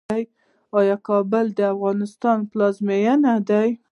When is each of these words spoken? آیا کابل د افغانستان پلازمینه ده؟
آیا 0.79 0.95
کابل 1.07 1.45
د 1.57 1.59
افغانستان 1.73 2.37
پلازمینه 2.51 3.33
ده؟ 3.47 3.61